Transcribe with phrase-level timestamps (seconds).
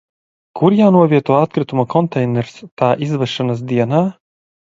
[0.59, 4.03] Kur jānovieto atkritumu konteiners tā izvešanas dienā?